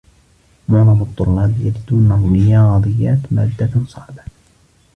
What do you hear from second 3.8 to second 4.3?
صعبة